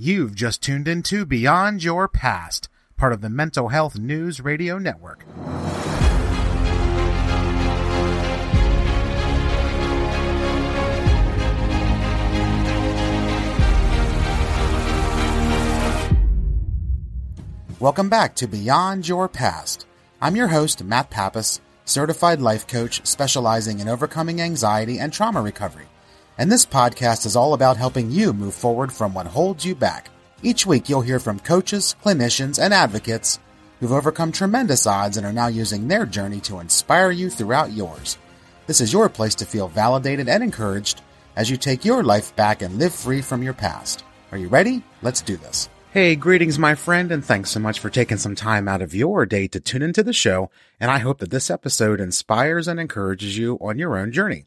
[0.00, 5.24] You've just tuned into Beyond Your Past, part of the Mental Health News Radio Network.
[17.80, 19.84] Welcome back to Beyond Your Past.
[20.22, 25.88] I'm your host, Matt Pappas, certified life coach specializing in overcoming anxiety and trauma recovery
[26.38, 30.08] and this podcast is all about helping you move forward from what holds you back.
[30.42, 33.40] Each week, you'll hear from coaches, clinicians, and advocates
[33.80, 38.18] who've overcome tremendous odds and are now using their journey to inspire you throughout yours.
[38.68, 41.02] This is your place to feel validated and encouraged
[41.34, 44.04] as you take your life back and live free from your past.
[44.30, 44.82] Are you ready?
[45.02, 45.68] Let's do this.
[45.90, 49.26] Hey, greetings, my friend, and thanks so much for taking some time out of your
[49.26, 50.50] day to tune into the show.
[50.78, 54.46] And I hope that this episode inspires and encourages you on your own journey.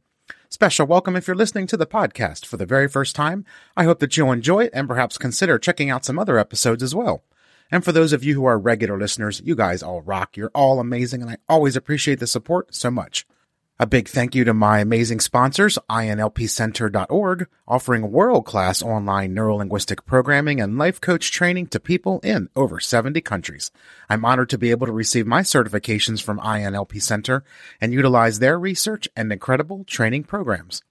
[0.54, 3.46] Special welcome if you're listening to the podcast for the very first time.
[3.78, 6.94] I hope that you'll enjoy it and perhaps consider checking out some other episodes as
[6.94, 7.24] well.
[7.72, 10.35] And for those of you who are regular listeners, you guys all rock.
[10.35, 13.26] You're all amazing, and I always appreciate the support so much.
[13.82, 20.77] A big thank you to my amazing sponsors, INLPcenter.org, offering world-class online neurolinguistic programming and
[20.77, 23.71] life coach training to people in over 70 countries.
[24.07, 27.43] I'm honored to be able to receive my certifications from INLP Center
[27.82, 30.84] and utilize their research and incredible training programs.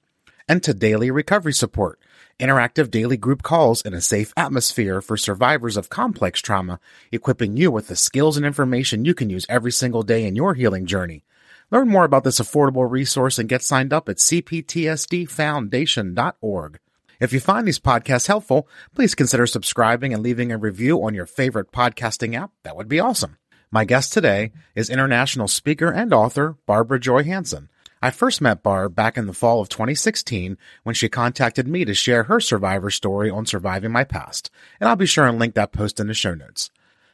[0.48, 2.00] And to Daily Recovery Support,
[2.40, 6.80] interactive daily group calls in a safe atmosphere for survivors of complex trauma,
[7.12, 10.54] equipping you with the skills and information you can use every single day in your
[10.54, 11.22] healing journey.
[11.70, 16.80] Learn more about this affordable resource and get signed up at cptsdfoundation.org.
[17.20, 21.26] If you find these podcasts helpful, please consider subscribing and leaving a review on your
[21.26, 22.50] favorite podcasting app.
[22.64, 23.36] That would be awesome.
[23.70, 27.68] My guest today is international speaker and author Barbara Joy Hanson.
[28.02, 31.94] I first met Barb back in the fall of 2016 when she contacted me to
[31.94, 35.72] share her survivor story on surviving my past, and I'll be sure and link that
[35.72, 36.70] post in the show notes.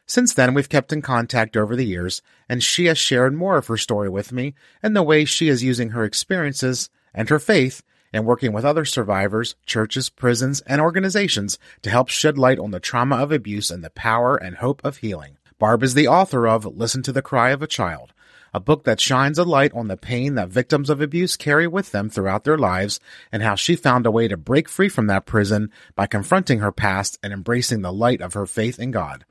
[0.07, 3.67] Since then, we've kept in contact over the years, and she has shared more of
[3.67, 7.83] her story with me and the way she is using her experiences and her faith
[8.13, 12.79] in working with other survivors, churches, prisons, and organizations to help shed light on the
[12.79, 15.37] trauma of abuse and the power and hope of healing.
[15.59, 18.13] Barb is the author of Listen to the Cry of a Child,
[18.53, 21.91] a book that shines a light on the pain that victims of abuse carry with
[21.91, 25.25] them throughout their lives and how she found a way to break free from that
[25.25, 29.25] prison by confronting her past and embracing the light of her faith in God.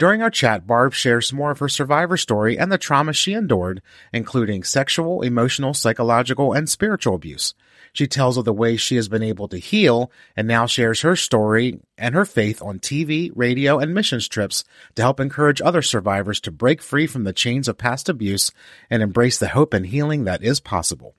[0.00, 3.82] During our chat, Barb shares more of her survivor story and the trauma she endured,
[4.14, 7.52] including sexual, emotional, psychological, and spiritual abuse.
[7.92, 11.16] She tells of the ways she has been able to heal and now shares her
[11.16, 16.40] story and her faith on TV, radio, and missions trips to help encourage other survivors
[16.40, 18.50] to break free from the chains of past abuse
[18.88, 21.14] and embrace the hope and healing that is possible.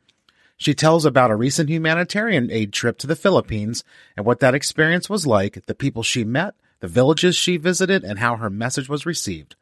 [0.57, 3.83] She tells about a recent humanitarian aid trip to the Philippines
[4.17, 8.19] and what that experience was like, the people she met, the villages she visited, and
[8.19, 9.55] how her message was received.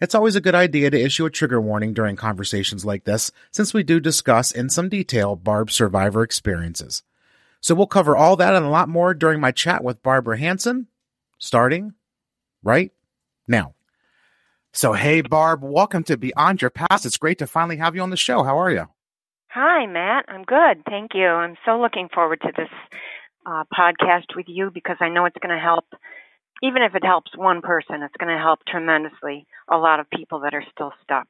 [0.00, 3.74] It's always a good idea to issue a trigger warning during conversations like this, since
[3.74, 7.02] we do discuss in some detail Barb's survivor experiences.
[7.60, 10.86] So we'll cover all that and a lot more during my chat with Barbara Hanson,
[11.38, 11.92] starting
[12.62, 12.92] right
[13.46, 13.74] now.
[14.72, 17.04] So, hey, Barb, welcome to Beyond Your Past.
[17.04, 18.42] It's great to finally have you on the show.
[18.42, 18.88] How are you?
[19.48, 20.26] Hi, Matt.
[20.28, 20.84] I'm good.
[20.88, 21.26] Thank you.
[21.26, 22.68] I'm so looking forward to this
[23.44, 25.86] uh, podcast with you because I know it's going to help
[26.62, 30.40] even if it helps one person, it's going to help tremendously a lot of people
[30.40, 31.26] that are still stuck.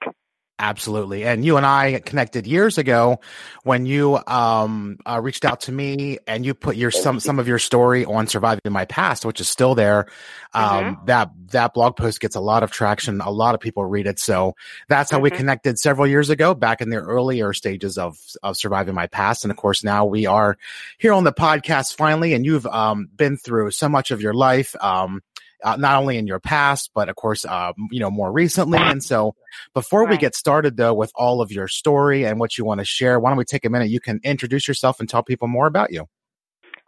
[0.63, 1.25] Absolutely.
[1.25, 3.21] And you and I connected years ago
[3.63, 7.49] when you um, uh, reached out to me and you put your some some of
[7.49, 10.07] your story on surviving my past, which is still there.
[10.53, 11.05] Um, mm-hmm.
[11.07, 13.23] That that blog post gets a lot of traction.
[13.23, 14.19] A lot of people read it.
[14.19, 14.55] So
[14.87, 15.25] that's how mm-hmm.
[15.25, 19.47] we connected several years ago, back in the earlier stages of of surviving my past.
[19.47, 20.59] And of course, now we are
[20.99, 22.35] here on the podcast finally.
[22.35, 24.77] And you've um, been through so much of your life.
[24.79, 25.23] Um,
[25.63, 28.79] uh, not only in your past, but of course, uh, you know, more recently.
[28.79, 29.35] And so
[29.75, 30.11] before right.
[30.11, 33.19] we get started though, with all of your story and what you want to share,
[33.21, 33.89] why don't we take a minute?
[33.89, 36.07] You can introduce yourself and tell people more about you.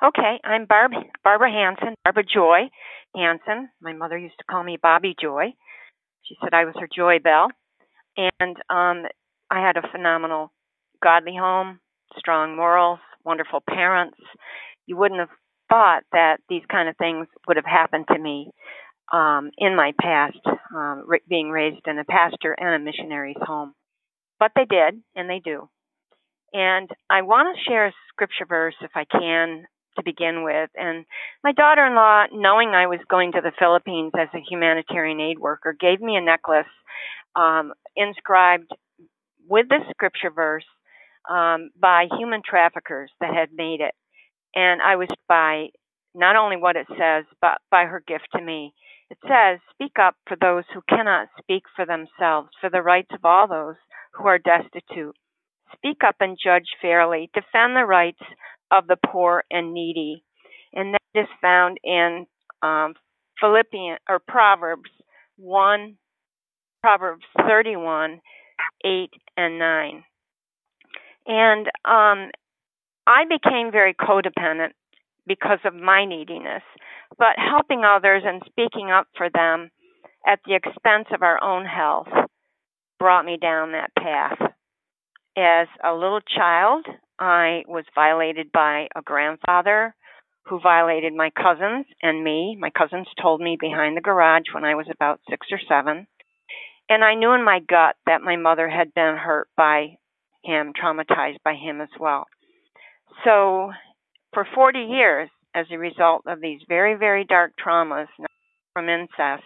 [0.02, 0.40] Okay.
[0.44, 2.70] I'm Barb, Barbara Hanson, Barbara Joy
[3.14, 3.68] Hanson.
[3.80, 5.52] My mother used to call me Bobby Joy.
[6.24, 7.48] She said I was her joy bell.
[8.16, 9.06] And, um,
[9.50, 10.50] I had a phenomenal
[11.02, 11.80] godly home,
[12.16, 14.16] strong morals, wonderful parents.
[14.86, 15.28] You wouldn't have
[15.72, 18.50] thought that these kind of things would have happened to me
[19.10, 20.38] um, in my past,
[20.74, 23.72] um, being raised in a pastor and a missionary's home.
[24.38, 25.68] But they did, and they do.
[26.52, 29.64] And I want to share a scripture verse, if I can,
[29.96, 30.68] to begin with.
[30.74, 31.06] And
[31.42, 35.38] my daughter in law, knowing I was going to the Philippines as a humanitarian aid
[35.38, 36.66] worker, gave me a necklace
[37.34, 38.70] um, inscribed
[39.48, 40.64] with this scripture verse
[41.30, 43.94] um, by human traffickers that had made it
[44.54, 45.68] and I was by
[46.14, 48.74] not only what it says, but by her gift to me.
[49.10, 53.24] It says, Speak up for those who cannot speak for themselves, for the rights of
[53.24, 53.76] all those
[54.14, 55.16] who are destitute.
[55.74, 57.30] Speak up and judge fairly.
[57.34, 58.22] Defend the rights
[58.70, 60.24] of the poor and needy.
[60.72, 62.26] And that is found in
[62.62, 62.94] um,
[63.40, 64.90] Philippians or Proverbs
[65.36, 65.96] 1,
[66.82, 68.20] Proverbs 31,
[68.84, 70.04] 8 and 9.
[71.26, 72.30] And um,
[73.06, 74.72] I became very codependent
[75.26, 76.62] because of my neediness,
[77.18, 79.70] but helping others and speaking up for them
[80.26, 82.08] at the expense of our own health
[82.98, 84.38] brought me down that path.
[85.36, 86.86] As a little child,
[87.18, 89.94] I was violated by a grandfather
[90.44, 92.56] who violated my cousins and me.
[92.58, 96.06] My cousins told me behind the garage when I was about six or seven.
[96.88, 99.98] And I knew in my gut that my mother had been hurt by
[100.44, 102.26] him, traumatized by him as well.
[103.24, 103.70] So,
[104.32, 108.06] for 40 years, as a result of these very, very dark traumas
[108.72, 109.44] from incest,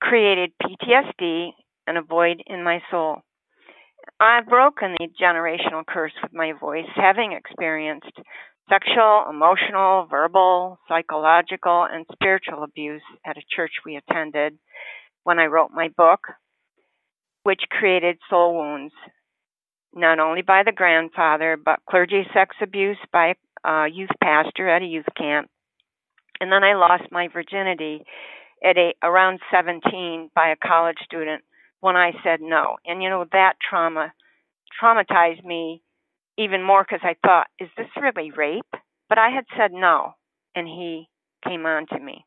[0.00, 1.50] created PTSD
[1.86, 3.18] and a void in my soul.
[4.18, 8.12] I've broken the generational curse with my voice, having experienced
[8.68, 14.58] sexual, emotional, verbal, psychological, and spiritual abuse at a church we attended
[15.24, 16.20] when I wrote my book,
[17.42, 18.94] which created soul wounds,
[19.94, 23.34] not only by the grandfather, but clergy sex abuse by
[23.64, 25.48] a youth pastor at a youth camp.
[26.40, 28.04] And then I lost my virginity
[28.64, 31.42] at a, around 17 by a college student
[31.80, 32.76] when I said no.
[32.86, 34.12] And you know, that trauma
[34.82, 35.82] traumatized me
[36.38, 38.64] even more because I thought, is this really rape?
[39.08, 40.14] But I had said no,
[40.54, 41.08] and he
[41.46, 42.24] came on to me.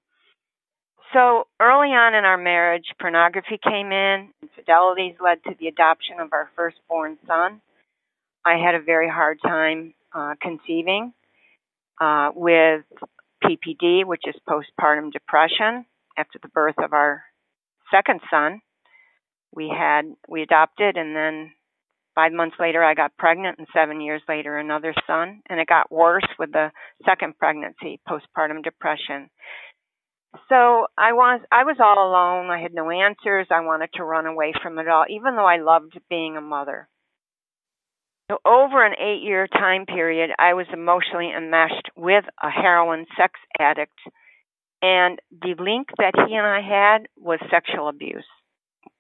[1.14, 6.34] So early on in our marriage, pornography came in, infidelities led to the adoption of
[6.34, 7.62] our firstborn son.
[8.46, 11.14] I had a very hard time uh, conceiving
[12.02, 12.84] uh, with
[13.44, 15.86] PPD, which is postpartum depression,
[16.18, 17.24] after the birth of our
[17.92, 18.62] second son.
[19.54, 21.52] We had we adopted, and then
[22.16, 25.42] Five months later, I got pregnant, and seven years later, another son.
[25.50, 26.72] And it got worse with the
[27.06, 29.30] second pregnancy, postpartum depression.
[30.50, 32.50] So I was I was all alone.
[32.50, 33.48] I had no answers.
[33.50, 36.88] I wanted to run away from it all, even though I loved being a mother.
[38.30, 43.98] So over an eight-year time period, I was emotionally enmeshed with a heroin sex addict,
[44.82, 48.26] and the link that he and I had was sexual abuse,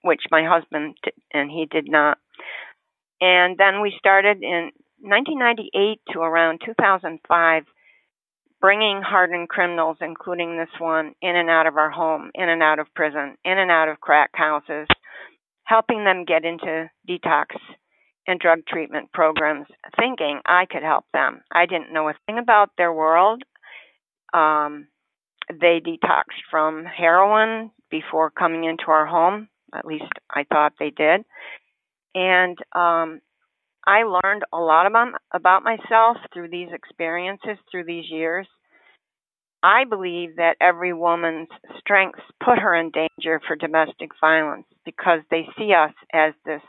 [0.03, 2.19] which my husband did, and he did not.
[3.19, 7.63] And then we started in 1998 to around 2005
[8.65, 12.79] bringing hardened criminals, including this one, in and out of our home, in and out
[12.79, 14.87] of prison, in and out of crack houses,
[15.65, 17.45] helping them get into detox
[18.25, 19.67] and drug treatment programs,
[19.99, 21.41] thinking I could help them.
[21.51, 23.43] I didn't know a thing about their world.
[24.33, 24.87] Um,
[25.47, 29.47] they detoxed from heroin before coming into our home.
[29.75, 31.23] At least I thought they did
[32.15, 33.19] and um,
[33.87, 38.47] I learned a lot about about myself through these experiences, through these years.
[39.61, 41.49] I believe that every woman's
[41.79, 46.61] strengths put her in danger for domestic violence because they see us as this,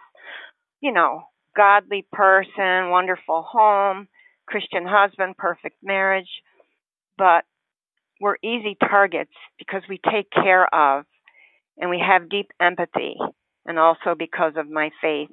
[0.80, 1.22] you know,
[1.56, 4.08] godly person, wonderful home,
[4.46, 6.28] Christian husband, perfect marriage.
[7.18, 7.44] But
[8.20, 11.04] we're easy targets because we take care of
[11.78, 13.16] and we have deep empathy
[13.66, 15.28] and also because of my faith.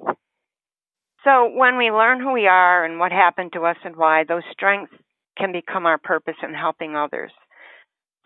[1.24, 4.42] So when we learn who we are and what happened to us and why, those
[4.52, 4.92] strengths
[5.38, 7.32] can become our purpose in helping others.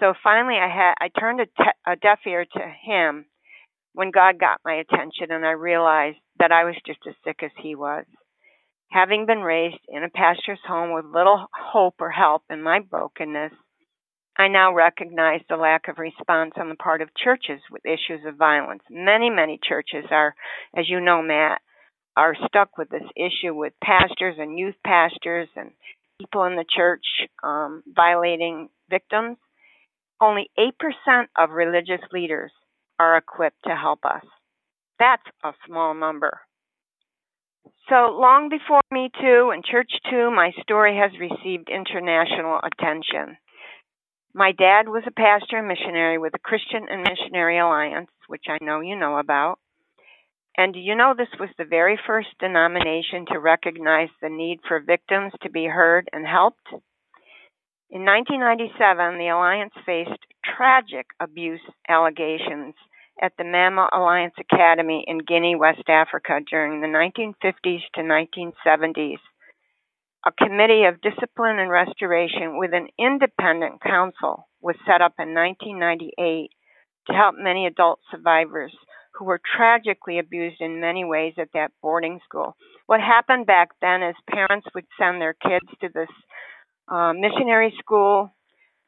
[0.01, 3.27] So finally, I had I turned a, te- a deaf ear to Him
[3.95, 7.51] when God got my attention, and I realized that I was just as sick as
[7.63, 8.05] He was.
[8.91, 13.53] Having been raised in a pastor's home with little hope or help in my brokenness,
[14.37, 18.37] I now recognize the lack of response on the part of churches with issues of
[18.37, 18.83] violence.
[18.89, 20.35] Many, many churches are,
[20.77, 21.61] as you know, Matt,
[22.19, 25.71] are stuck with this issue with pastors and youth pastors and
[26.21, 27.05] people in the church
[27.45, 29.37] um, violating victims.
[30.21, 32.51] Only 8% of religious leaders
[32.99, 34.25] are equipped to help us.
[34.99, 36.41] That's a small number.
[37.89, 43.39] So long before Me Too and Church Too, my story has received international attention.
[44.35, 48.59] My dad was a pastor and missionary with the Christian and Missionary Alliance, which I
[48.63, 49.61] know you know about.
[50.59, 54.81] And do you know this was the very first denomination to recognize the need for
[54.81, 56.67] victims to be heard and helped?
[57.91, 62.75] In 1997, the Alliance faced tragic abuse allegations
[63.23, 69.23] at the Mamou Alliance Academy in Guinea, West Africa during the 1950s to 1970s.
[70.27, 76.51] a committee of discipline and restoration with an independent council was set up in 1998
[77.07, 78.75] to help many adult survivors
[79.19, 82.57] who were tragically abused in many ways at that boarding school.
[82.87, 86.09] What happened back then is parents would send their kids to this
[86.89, 88.33] uh, missionary school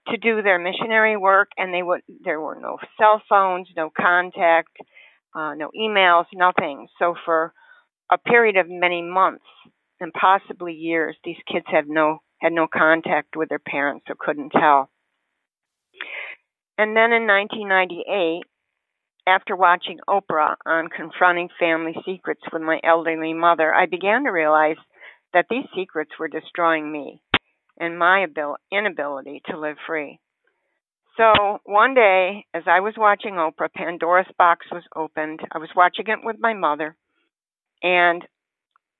[0.08, 4.76] to do their missionary work, and they would there were no cell phones, no contact,
[5.34, 6.86] uh, no emails, nothing.
[6.98, 7.52] So for
[8.10, 9.44] a period of many months
[10.00, 14.50] and possibly years, these kids had no had no contact with their parents, or couldn't
[14.50, 14.90] tell.
[16.78, 18.44] And then in 1998,
[19.26, 24.76] after watching Oprah on confronting family secrets with my elderly mother, I began to realize
[25.32, 27.22] that these secrets were destroying me
[27.78, 30.18] and my abil- inability to live free.
[31.16, 35.40] So one day, as I was watching Oprah, Pandora's box was opened.
[35.52, 36.96] I was watching it with my mother,
[37.82, 38.26] and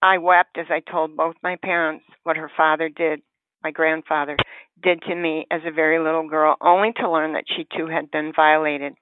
[0.03, 3.23] I wept as I told both my parents what her father did,
[3.63, 4.37] my grandfather,
[4.83, 8.11] did to me as a very little girl, only to learn that she too had
[8.11, 8.95] been violated.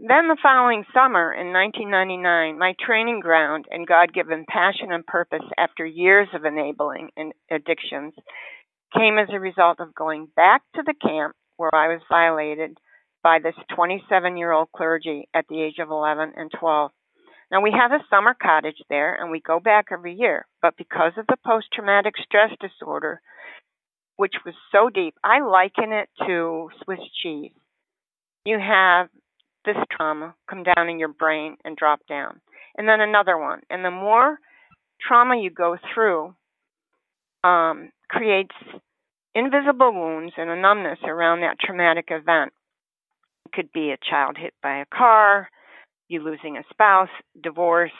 [0.00, 5.42] Then the following summer in 1999, my training ground and God given passion and purpose
[5.58, 7.10] after years of enabling
[7.50, 8.14] addictions
[8.96, 12.78] came as a result of going back to the camp where I was violated
[13.24, 16.92] by this 27 year old clergy at the age of 11 and 12.
[17.50, 21.14] Now we have a summer cottage there and we go back every year, but because
[21.18, 23.20] of the post traumatic stress disorder,
[24.14, 27.50] which was so deep, I liken it to Swiss cheese.
[28.44, 29.08] You have
[29.68, 32.40] this trauma come down in your brain and drop down,
[32.76, 33.60] and then another one.
[33.68, 34.38] And the more
[35.06, 36.34] trauma you go through,
[37.44, 38.54] um, creates
[39.34, 42.52] invisible wounds and a numbness around that traumatic event.
[43.46, 45.48] It could be a child hit by a car,
[46.08, 47.10] you losing a spouse,
[47.42, 47.92] divorce,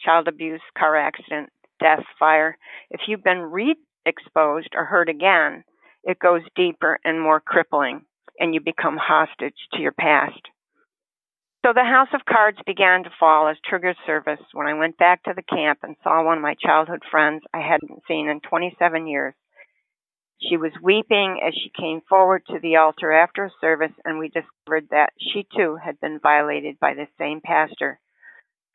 [0.00, 2.58] child abuse, car accident, death, fire.
[2.90, 5.64] If you've been re exposed or hurt again,
[6.02, 8.02] it goes deeper and more crippling,
[8.38, 10.40] and you become hostage to your past.
[11.64, 15.22] So the house of cards began to fall as trigger service when I went back
[15.22, 19.06] to the camp and saw one of my childhood friends I hadn't seen in 27
[19.06, 19.32] years.
[20.42, 24.28] She was weeping as she came forward to the altar after a service, and we
[24.28, 27.98] discovered that she too had been violated by the same pastor.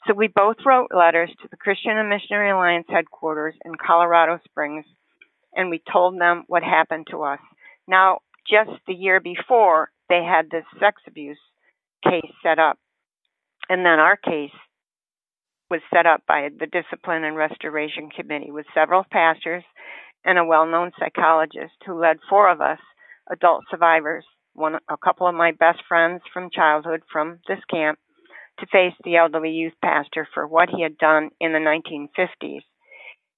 [0.08, 4.86] So we both wrote letters to the Christian and Missionary Alliance headquarters in Colorado Springs,
[5.53, 7.39] and we told them what happened to us.
[7.88, 11.38] Now, just the year before, they had this sex abuse
[12.03, 12.77] case set up.
[13.69, 14.51] And then our case
[15.69, 19.63] was set up by the Discipline and Restoration Committee with several pastors
[20.25, 22.79] and a well known psychologist who led four of us,
[23.31, 27.99] adult survivors, one a couple of my best friends from childhood from this camp,
[28.59, 32.61] to face the elderly youth pastor for what he had done in the 1950s.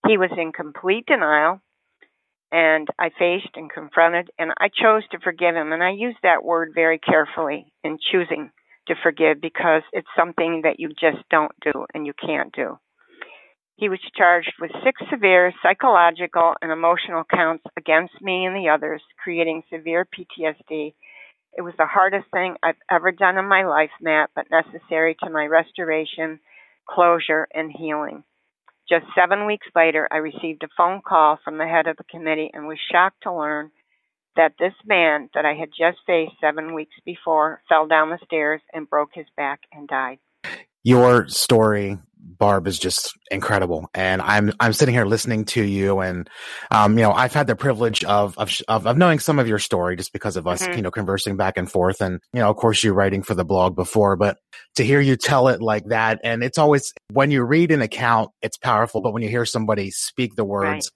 [0.07, 1.61] He was in complete denial
[2.51, 5.71] and I faced and confronted, and I chose to forgive him.
[5.71, 8.51] And I use that word very carefully in choosing
[8.87, 12.77] to forgive because it's something that you just don't do and you can't do.
[13.75, 19.01] He was charged with six severe psychological and emotional counts against me and the others,
[19.23, 20.93] creating severe PTSD.
[21.57, 25.29] It was the hardest thing I've ever done in my life, Matt, but necessary to
[25.29, 26.39] my restoration,
[26.87, 28.23] closure, and healing.
[28.89, 32.49] Just seven weeks later, I received a phone call from the head of the committee
[32.53, 33.71] and was shocked to learn
[34.35, 38.61] that this man that I had just faced seven weeks before fell down the stairs
[38.73, 40.19] and broke his back and died.
[40.83, 43.89] Your story Barb is just incredible.
[43.93, 46.29] And I'm, I'm sitting here listening to you and,
[46.69, 49.95] um, you know, I've had the privilege of, of, of, knowing some of your story
[49.95, 50.73] just because of us, mm-hmm.
[50.73, 52.01] you know, conversing back and forth.
[52.01, 54.37] And, you know, of course you writing for the blog before, but
[54.75, 56.19] to hear you tell it like that.
[56.23, 59.01] And it's always, when you read an account, it's powerful.
[59.01, 60.91] But when you hear somebody speak the words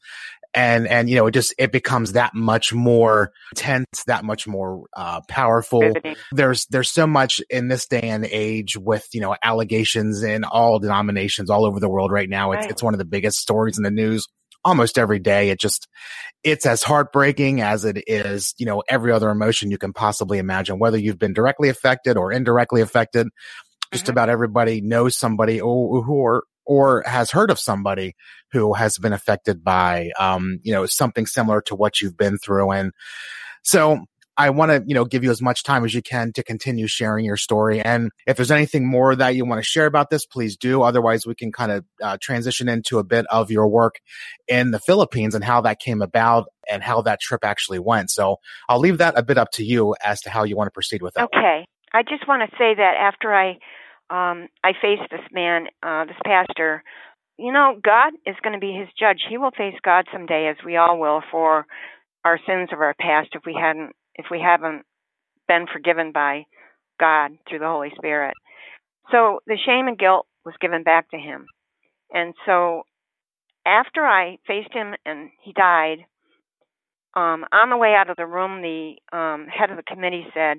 [0.56, 4.86] and and you know it just it becomes that much more tense that much more
[4.96, 5.94] uh, powerful.
[6.32, 10.80] There's there's so much in this day and age with you know allegations in all
[10.80, 12.54] denominations all over the world right now.
[12.54, 12.72] It's, right.
[12.72, 14.26] it's one of the biggest stories in the news
[14.64, 15.50] almost every day.
[15.50, 15.88] It just
[16.44, 20.80] it's as heartbreaking as it is you know every other emotion you can possibly imagine
[20.80, 23.28] whether you've been directly affected or indirectly affected.
[23.92, 24.12] Just mm-hmm.
[24.12, 28.16] about everybody knows somebody or, who are or has heard of somebody
[28.52, 32.72] who has been affected by, um, you know, something similar to what you've been through.
[32.72, 32.92] And
[33.64, 34.06] so
[34.38, 36.88] I want to, you know, give you as much time as you can to continue
[36.88, 37.82] sharing your story.
[37.82, 40.82] And if there's anything more that you want to share about this, please do.
[40.82, 44.00] Otherwise, we can kind of uh, transition into a bit of your work
[44.48, 48.10] in the Philippines and how that came about and how that trip actually went.
[48.10, 50.72] So I'll leave that a bit up to you as to how you want to
[50.72, 51.26] proceed with that.
[51.26, 51.66] Okay.
[51.94, 53.58] I just want to say that after I
[54.10, 56.84] um, I faced this man, uh, this pastor,
[57.38, 59.20] you know, God is going to be his judge.
[59.30, 61.66] He will face God someday, as we all will, for
[62.24, 64.84] our sins of our past if we hadn't, if we haven't
[65.48, 66.46] been forgiven by
[67.00, 68.34] God through the Holy Spirit.
[69.12, 71.46] So the shame and guilt was given back to him.
[72.12, 72.84] And so
[73.66, 76.06] after I faced him and he died,
[77.16, 80.58] um, on the way out of the room, the um, head of the committee said,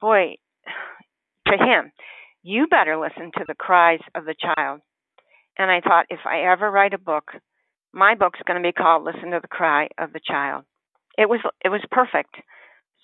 [0.00, 0.36] Boy,
[1.46, 1.92] to him,
[2.46, 4.80] you better listen to the cries of the child.
[5.58, 7.32] And I thought, if I ever write a book,
[7.92, 10.64] my book's going to be called "Listen to the Cry of the Child."
[11.18, 12.36] It was it was perfect.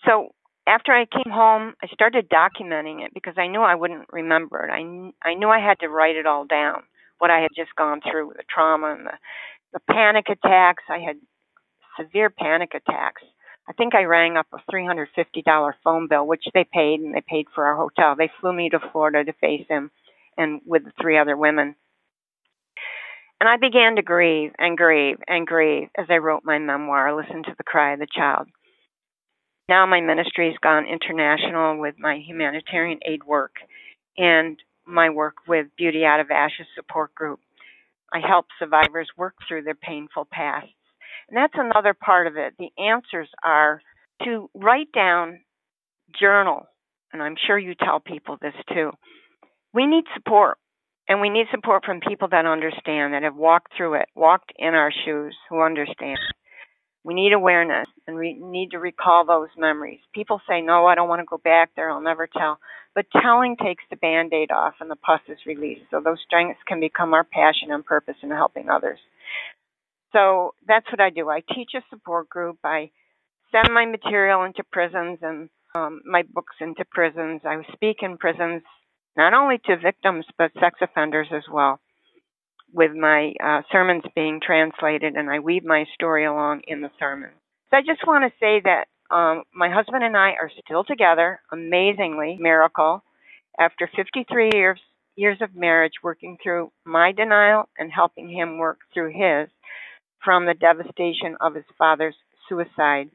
[0.07, 0.29] So
[0.67, 4.71] after I came home, I started documenting it because I knew I wouldn't remember it.
[4.71, 6.83] I I knew I had to write it all down,
[7.19, 9.19] what I had just gone through, the trauma and the
[9.73, 10.85] the panic attacks.
[10.89, 11.17] I had
[11.99, 13.23] severe panic attacks.
[13.69, 17.47] I think I rang up a $350 phone bill, which they paid, and they paid
[17.55, 18.15] for our hotel.
[18.17, 19.91] They flew me to Florida to face him,
[20.37, 21.77] and with the three other women.
[23.41, 27.43] And I began to grieve and grieve and grieve as I wrote my memoir, Listen
[27.45, 28.49] to the Cry of the Child.
[29.69, 33.57] Now my ministry has gone international with my humanitarian aid work
[34.17, 37.41] and my work with Beauty Out of Ashes support group.
[38.13, 40.71] I help survivors work through their painful pasts.
[41.33, 42.53] And that's another part of it.
[42.59, 43.81] The answers are
[44.23, 45.41] to write down,
[46.21, 46.67] journal,
[47.11, 48.91] and I'm sure you tell people this too.
[49.73, 50.59] We need support.
[51.09, 54.75] And we need support from people that understand, that have walked through it, walked in
[54.75, 56.19] our shoes, who understand.
[57.03, 59.99] We need awareness and we need to recall those memories.
[60.15, 62.59] People say, No, I don't want to go back there, I'll never tell.
[62.95, 65.83] But telling takes the band aid off and the pus is released.
[65.91, 68.99] So those strengths can become our passion and purpose in helping others.
[70.13, 71.29] So that's what I do.
[71.29, 72.59] I teach a support group.
[72.65, 72.91] I
[73.51, 77.43] send my material into prisons and um, my books into prisons.
[77.45, 78.63] I speak in prisons
[79.17, 81.81] not only to victims but sex offenders as well,
[82.73, 87.31] with my uh, sermons being translated, and I weave my story along in the sermon.
[87.71, 91.41] So I just want to say that um, my husband and I are still together,
[91.53, 93.03] amazingly, miracle,
[93.59, 94.81] after 53 years
[95.15, 99.51] years of marriage, working through my denial and helping him work through his
[100.25, 102.17] from the devastation of his father's
[102.49, 103.11] suicide,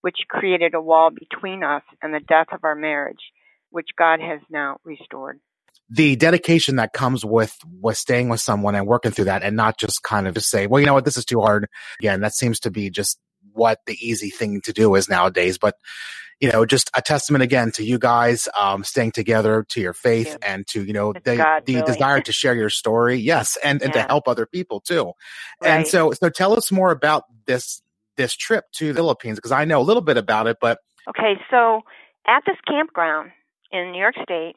[0.00, 3.20] which created a wall between us and the death of our marriage
[3.70, 5.40] which God has now restored.
[5.88, 9.78] The dedication that comes with with staying with someone and working through that, and not
[9.78, 11.66] just kind of just say, "Well, you know what, this is too hard."
[12.00, 13.18] Again, that seems to be just
[13.52, 15.58] what the easy thing to do is nowadays.
[15.58, 15.74] But
[16.40, 20.38] you know, just a testament again to you guys um, staying together, to your faith,
[20.40, 20.54] yeah.
[20.54, 21.86] and to you know the, God, the really.
[21.86, 23.16] desire to share your story.
[23.16, 24.02] Yes, and and yeah.
[24.02, 25.12] to help other people too.
[25.60, 25.70] Right.
[25.70, 27.82] And so, so tell us more about this
[28.16, 31.34] this trip to the Philippines because I know a little bit about it, but okay.
[31.50, 31.82] So
[32.26, 33.32] at this campground,
[33.70, 34.54] in New York State,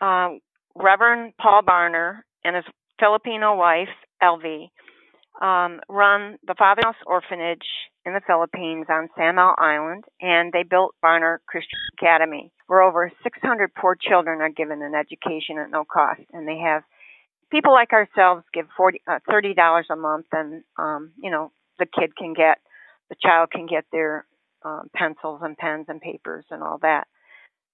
[0.00, 0.30] uh,
[0.76, 2.64] Reverend Paul Barner and his
[2.98, 3.88] Filipino wife,
[4.22, 4.70] Elvie,
[5.40, 7.66] um, run the Father's Orphanage
[8.04, 13.74] in the Philippines on Samal Island, and they built Barner Christian Academy, where over 600
[13.74, 16.20] poor children are given an education at no cost.
[16.32, 16.82] And they have
[17.50, 22.16] people like ourselves give 40, uh, $30 a month, and, um, you know, the kid
[22.16, 22.58] can get,
[23.08, 24.26] the child can get their
[24.64, 27.06] um, pencils and pens and papers and all that.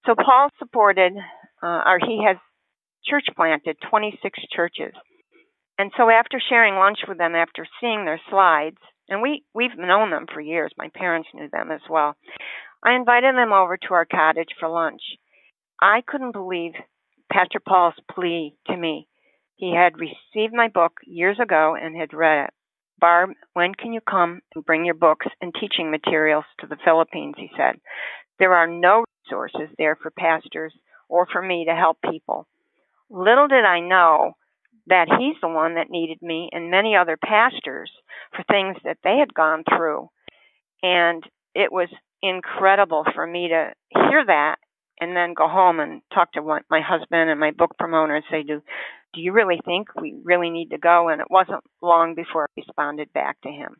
[0.05, 1.13] So Paul supported,
[1.61, 2.37] uh, or he has
[3.05, 4.93] church planted 26 churches.
[5.77, 8.77] And so after sharing lunch with them, after seeing their slides,
[9.09, 12.15] and we, we've known them for years, my parents knew them as well,
[12.83, 15.01] I invited them over to our cottage for lunch.
[15.81, 16.73] I couldn't believe
[17.31, 19.07] Pastor Paul's plea to me.
[19.55, 22.53] He had received my book years ago and had read it.
[22.99, 27.35] Barb, when can you come and bring your books and teaching materials to the Philippines?
[27.37, 27.79] He said.
[28.39, 30.73] There are no resources there for pastors
[31.09, 32.47] or for me to help people.
[33.09, 34.33] Little did I know
[34.87, 37.91] that he's the one that needed me and many other pastors
[38.35, 40.09] for things that they had gone through.
[40.83, 41.23] And
[41.53, 41.89] it was
[42.21, 44.55] incredible for me to hear that
[44.99, 48.43] and then go home and talk to my husband and my book promoter and say,
[48.43, 48.61] "Do
[49.13, 52.61] do you really think we really need to go?" And it wasn't long before I
[52.61, 53.77] responded back to him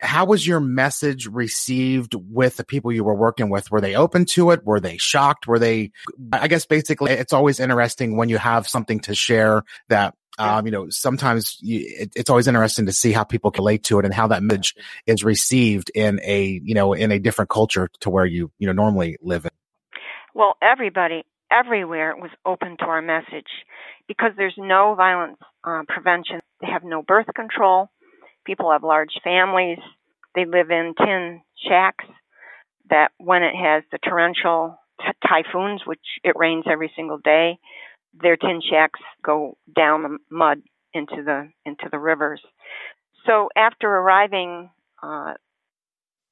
[0.00, 3.70] how was your message received with the people you were working with?
[3.70, 4.64] Were they open to it?
[4.64, 5.46] Were they shocked?
[5.46, 5.92] Were they,
[6.32, 10.72] I guess basically it's always interesting when you have something to share that um, you
[10.72, 14.14] know, sometimes you, it, it's always interesting to see how people relate to it and
[14.14, 14.74] how that message
[15.06, 18.72] is received in a, you know, in a different culture to where you, you know,
[18.72, 19.50] normally live in.
[20.34, 23.50] Well, everybody, everywhere was open to our message
[24.06, 26.40] because there's no violence uh, prevention.
[26.60, 27.90] They have no birth control.
[28.44, 29.78] People have large families.
[30.34, 32.04] They live in tin shacks
[32.90, 37.58] that when it has the torrential t- typhoons, which it rains every single day,
[38.14, 40.62] their tin shacks go down the mud
[40.94, 42.40] into the into the rivers.
[43.26, 44.70] So after arriving
[45.02, 45.34] uh,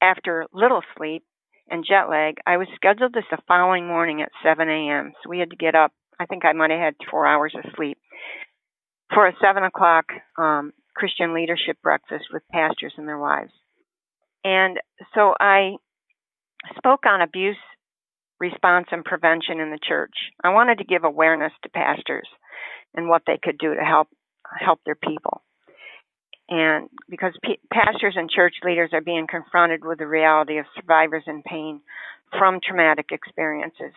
[0.01, 1.23] after little sleep
[1.69, 5.13] and jet lag, I was scheduled this the following morning at 7 a.m.
[5.21, 5.91] So we had to get up.
[6.19, 7.97] I think I might have had four hours of sleep
[9.13, 10.05] for a 7 o'clock
[10.37, 13.51] um, Christian leadership breakfast with pastors and their wives.
[14.43, 14.79] And
[15.13, 15.75] so I
[16.77, 17.57] spoke on abuse
[18.39, 20.13] response and prevention in the church.
[20.43, 22.27] I wanted to give awareness to pastors
[22.95, 24.07] and what they could do to help
[24.59, 25.41] help their people.
[26.49, 31.23] And because p- pastors and church leaders are being confronted with the reality of survivors
[31.27, 31.81] in pain
[32.37, 33.93] from traumatic experiences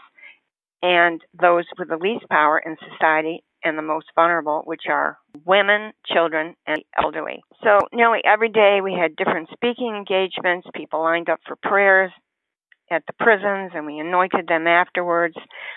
[0.83, 5.93] and those with the least power in society and the most vulnerable, which are women,
[6.07, 7.43] children, and elderly.
[7.63, 12.11] So nearly every day we had different speaking engagements, people lined up for prayers
[12.91, 15.37] at the prisons, and we anointed them afterwards.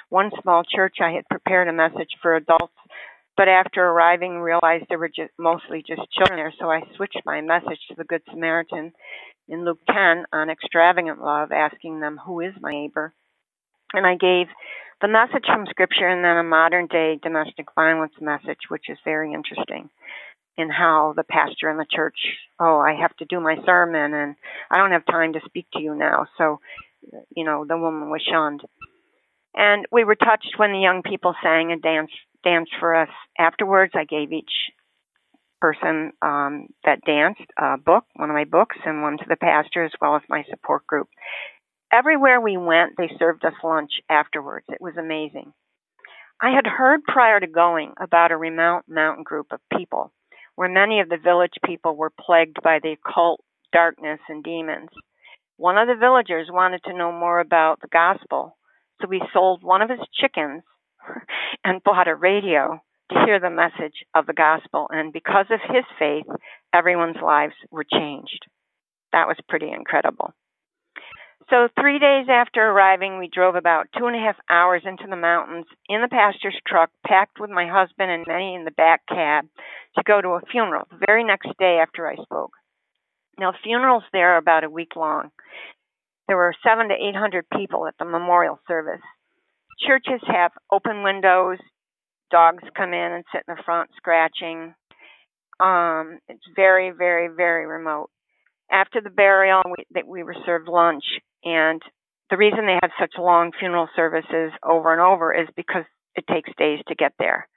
[0.10, 2.74] One small church, I had prepared a message for adults,
[3.38, 7.42] but after arriving, realized there were just mostly just children there, so I switched my
[7.42, 8.94] message to the Good Samaritan
[9.48, 13.14] in Luke 10 on extravagant love, asking them, Who is my neighbor?
[13.94, 14.48] And I gave
[15.02, 19.34] the message from Scripture and then a modern day domestic violence message, which is very
[19.34, 19.90] interesting
[20.58, 22.16] in how the pastor in the church,
[22.60, 24.36] oh, I have to do my sermon and
[24.70, 26.28] I don't have time to speak to you now.
[26.38, 26.60] So,
[27.36, 28.62] you know, the woman was shunned.
[29.56, 32.14] And we were touched when the young people sang and danced
[32.44, 33.10] danced for us.
[33.40, 34.52] Afterwards, I gave each
[35.62, 39.86] person um, that danced a book, one of my books, and one to the pastor
[39.86, 41.08] as well as my support group
[41.94, 44.66] everywhere we went, they served us lunch afterwards.
[44.70, 45.54] It was amazing.
[46.42, 50.12] I had heard prior to going about a remote mountain group of people
[50.56, 54.90] where many of the village people were plagued by the occult, darkness, and demons.
[55.58, 58.58] One of the villagers wanted to know more about the gospel,
[59.02, 60.64] so he sold one of his chickens
[61.64, 64.88] and bought a radio to hear the message of the gospel.
[64.90, 66.26] And because of his faith,
[66.74, 68.46] everyone's lives were changed.
[69.12, 70.34] That was pretty incredible.
[71.50, 75.18] So, three days after arriving, we drove about two and a half hours into the
[75.18, 79.46] mountains in the pastor's truck, packed with my husband and many in the back cab,
[79.98, 82.54] to go to a funeral the very next day after I spoke.
[83.40, 85.32] Now, funerals there are about a week long.
[86.28, 89.02] There were seven to eight hundred people at the memorial service.
[89.86, 91.58] Churches have open windows.
[92.32, 94.74] Dogs come in and sit in the front scratching.
[95.60, 98.10] Um, it's very, very, very remote
[98.74, 101.04] after the burial, we, that we were served lunch,
[101.44, 101.82] and
[102.30, 105.84] the reason they have such long funeral services over and over is because
[106.16, 107.48] it takes days to get there.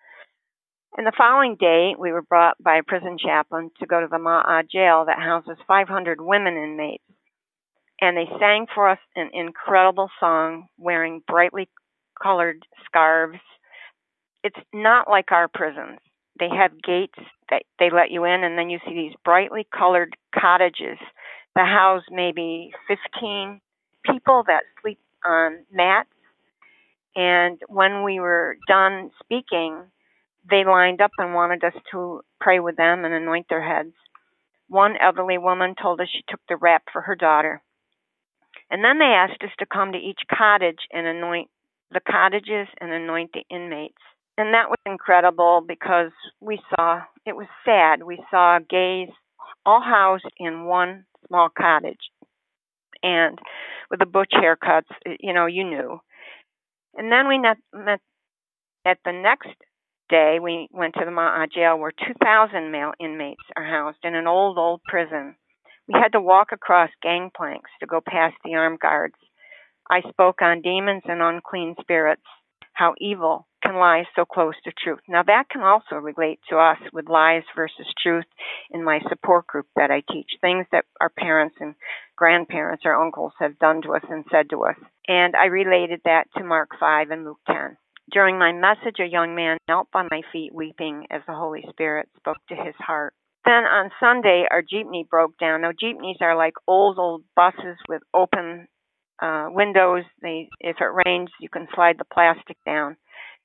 [0.97, 4.17] And the following day, we were brought by a prison chaplain to go to the
[4.19, 7.05] Ma'a jail that houses 500 women inmates.
[8.01, 11.69] And they sang for us an incredible song wearing brightly
[12.23, 13.41] colored scarves.
[14.43, 15.99] It's not like our prisons.
[16.39, 17.19] They have gates
[17.51, 20.99] that they let you in, and then you see these brightly colored cottages
[21.55, 23.61] that house maybe 15
[24.05, 26.11] people that sleep on mats.
[27.15, 29.85] And when we were done speaking,
[30.49, 33.95] they lined up and wanted us to pray with them and anoint their heads.
[34.69, 37.63] One elderly woman told us she took the rap for her daughter.
[38.71, 41.49] And then they asked us to come to each cottage and anoint
[41.93, 43.95] the cottages and anoint the inmates.
[44.39, 49.09] And that was incredible because we saw, it was sad, we saw gays
[49.65, 52.11] all housed in one small cottage
[53.03, 53.39] and
[53.91, 56.01] with the butch haircuts, you know, you knew.
[56.95, 58.01] And then we met, met
[58.85, 59.51] at the next
[60.09, 64.27] day, we went to the Ma'a jail where 2,000 male inmates are housed in an
[64.27, 65.37] old, old prison.
[65.89, 69.15] We had to walk across gangplanks to go past the armed guards.
[69.91, 72.23] I spoke on demons and unclean spirits,
[72.73, 75.01] how evil can lie so close to truth.
[75.09, 78.27] Now, that can also relate to us with lies versus truth
[78.71, 81.75] in my support group that I teach, things that our parents and
[82.17, 84.77] grandparents or uncles have done to us and said to us.
[85.09, 87.77] And I related that to Mark 5 and Luke 10.
[88.13, 92.09] During my message, a young man knelt by my feet weeping as the Holy Spirit
[92.17, 93.15] spoke to his heart.
[93.45, 95.63] Then on Sunday, our jeepney broke down.
[95.63, 98.69] Now, jeepneys are like old, old buses with open
[99.21, 100.05] uh, windows.
[100.23, 102.97] They, if it rains, you can slide the plastic down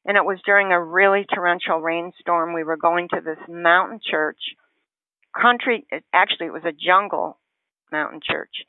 [0.06, 2.54] and it was during a really torrential rainstorm.
[2.54, 4.40] We were going to this mountain church,
[5.40, 5.86] country.
[6.14, 7.38] Actually, it was a jungle
[7.92, 8.66] mountain church,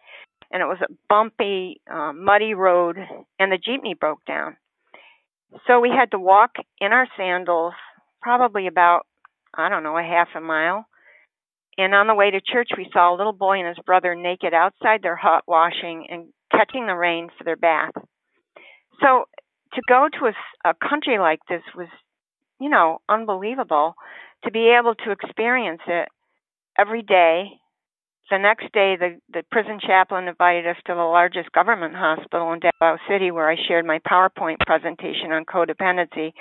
[0.50, 2.96] and it was a bumpy, uh, muddy road,
[3.38, 4.56] and the jeepney broke down.
[5.66, 7.74] So we had to walk in our sandals,
[8.20, 9.06] probably about
[9.54, 10.86] I don't know a half a mile.
[11.78, 14.52] And on the way to church, we saw a little boy and his brother naked
[14.54, 17.92] outside their hut, washing and catching the rain for their bath.
[19.00, 19.24] So
[19.74, 21.88] to go to a, a country like this was,
[22.60, 23.94] you know, unbelievable
[24.44, 26.08] to be able to experience it
[26.78, 27.44] every day.
[28.32, 32.60] The next day, the, the prison chaplain invited us to the largest government hospital in
[32.60, 36.32] Davao City, where I shared my PowerPoint presentation on codependency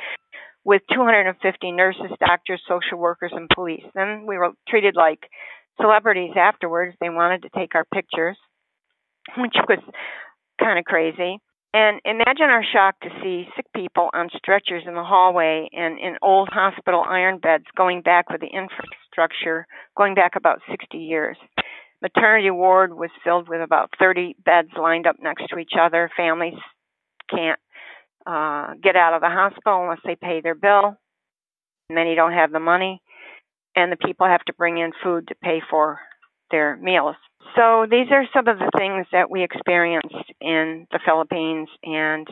[0.63, 3.83] with 250 nurses, doctors, social workers, and police.
[3.93, 5.19] Then we were treated like
[5.81, 6.95] celebrities afterwards.
[7.01, 8.37] They wanted to take our pictures,
[9.35, 9.79] which was
[10.61, 11.39] kind of crazy.
[11.73, 16.15] And imagine our shock to see sick people on stretchers in the hallway and in
[16.21, 21.37] old hospital iron beds going back with the infrastructure going back about 60 years.
[22.01, 26.09] Maternity ward was filled with about 30 beds lined up next to each other.
[26.17, 26.57] Families
[27.29, 27.59] can't
[28.25, 30.97] uh, get out of the hospital unless they pay their bill.
[31.89, 33.01] Many don't have the money,
[33.75, 35.99] and the people have to bring in food to pay for
[36.49, 37.15] their meals.
[37.55, 42.27] So these are some of the things that we experienced in the Philippines, and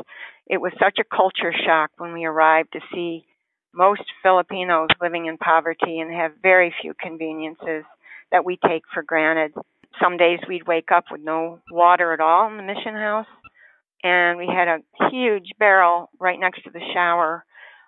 [0.48, 3.26] it was such a culture shock when we arrived to see
[3.74, 7.84] most Filipinos living in poverty and have very few conveniences
[8.32, 9.54] that we take for granted.
[10.02, 13.28] Some days we'd wake up with no water at all in the mission house,
[14.04, 17.44] and we had a huge barrel right next to the shower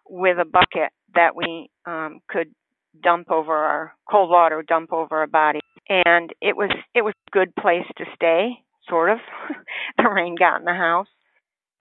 [0.09, 2.53] with a bucket that we um, could
[3.01, 7.31] dump over our cold water, dump over our body, and it was it was a
[7.31, 8.51] good place to stay,
[8.89, 9.19] sort of.
[9.97, 11.07] the rain got in the house,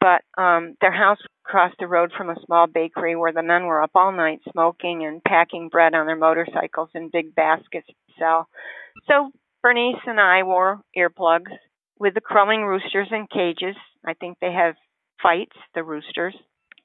[0.00, 3.82] but um, their house across the road from a small bakery where the men were
[3.82, 8.48] up all night smoking and packing bread on their motorcycles in big baskets to sell.
[9.08, 9.30] So
[9.62, 11.52] Bernice and I wore earplugs
[11.98, 13.76] with the crowing roosters in cages.
[14.06, 14.74] I think they have
[15.22, 16.34] fights, the roosters.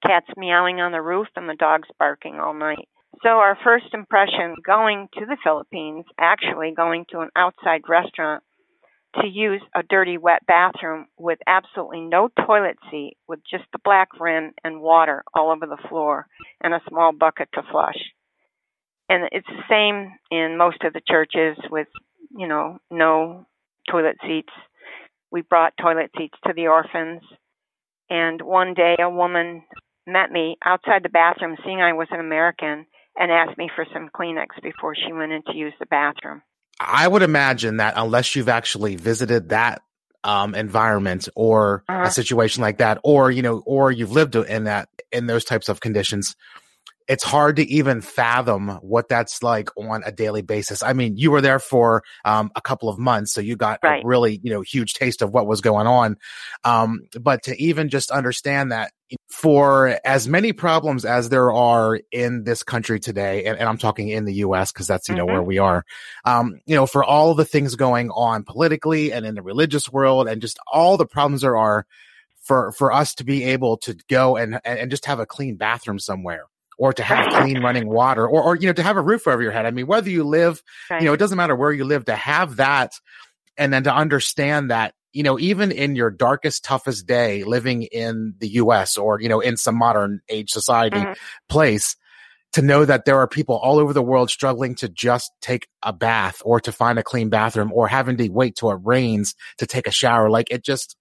[0.05, 2.87] Cats meowing on the roof and the dogs barking all night.
[3.23, 8.43] So our first impression going to the Philippines, actually going to an outside restaurant
[9.21, 14.09] to use a dirty wet bathroom with absolutely no toilet seat with just the black
[14.19, 16.27] rim and water all over the floor
[16.61, 17.97] and a small bucket to flush.
[19.09, 21.87] And it's the same in most of the churches with,
[22.35, 23.45] you know, no
[23.89, 24.51] toilet seats.
[25.31, 27.21] We brought toilet seats to the orphans.
[28.09, 29.63] And one day a woman
[30.07, 32.85] met me outside the bathroom, seeing I was an American,
[33.17, 36.41] and asked me for some Kleenex before she went in to use the bathroom.
[36.79, 39.81] I would imagine that unless you've actually visited that
[40.23, 42.03] um, environment or uh-huh.
[42.03, 45.69] a situation like that, or you know, or you've lived in that in those types
[45.69, 46.35] of conditions,
[47.07, 50.81] it's hard to even fathom what that's like on a daily basis.
[50.81, 54.03] I mean, you were there for um, a couple of months, so you got right.
[54.03, 56.17] a really, you know, huge taste of what was going on.
[56.63, 58.91] Um, but to even just understand that
[59.29, 64.09] for as many problems as there are in this country today, and, and I'm talking
[64.09, 64.71] in the U.S.
[64.71, 65.33] because that's you know mm-hmm.
[65.33, 65.83] where we are,
[66.25, 70.27] um, you know, for all the things going on politically and in the religious world,
[70.27, 71.85] and just all the problems there are.
[72.47, 75.97] For, for us to be able to go and, and just have a clean bathroom
[75.97, 76.45] somewhere
[76.77, 79.41] or to have clean running water or, or, you know, to have a roof over
[79.41, 79.65] your head.
[79.65, 81.01] I mean, whether you live, right.
[81.01, 82.93] you know, it doesn't matter where you live to have that
[83.57, 88.35] and then to understand that, you know, even in your darkest, toughest day living in
[88.39, 91.13] the US or, you know, in some modern age society mm-hmm.
[91.47, 91.95] place,
[92.53, 95.91] to know that there are people all over the world struggling to just take a
[95.91, 99.65] bath or to find a clean bathroom or having to wait till it rains to
[99.65, 100.29] take a shower.
[100.29, 100.95] Like it just,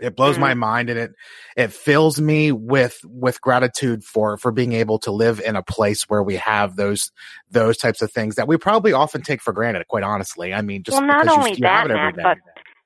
[0.00, 1.12] it blows my mind and it
[1.56, 6.04] it fills me with with gratitude for for being able to live in a place
[6.08, 7.12] where we have those
[7.50, 10.52] those types of things that we probably often take for granted quite honestly.
[10.54, 12.38] I mean just well not only you, that Matt, but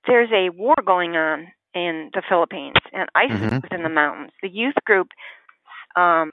[0.07, 3.57] there's a war going on in the philippines and isis mm-hmm.
[3.57, 4.33] is in the mountains.
[4.43, 5.09] The youth group
[5.97, 6.31] um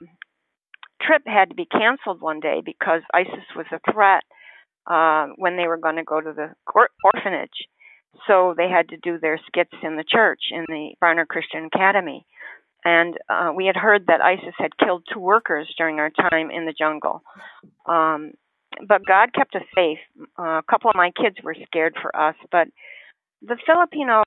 [1.00, 4.22] trip had to be canceled one day because isis was a threat
[4.86, 6.50] uh, when they were going to go to the
[7.04, 7.66] orphanage
[8.26, 12.26] so they had to do their skits in the church in the Barner Christian Academy.
[12.84, 16.66] And uh, we had heard that ISIS had killed two workers during our time in
[16.66, 17.22] the jungle.
[17.86, 18.32] Um,
[18.88, 19.98] but God kept us safe.
[20.38, 22.68] Uh, a couple of my kids were scared for us, but
[23.40, 24.22] the Filipino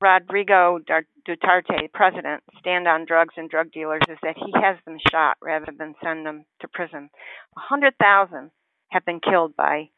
[0.00, 0.78] Rodrigo
[1.26, 5.72] Duterte, president, stand on drugs and drug dealers is that he has them shot rather
[5.78, 7.08] than send them to prison.
[7.56, 8.50] A hundred thousand
[8.90, 9.88] have been killed by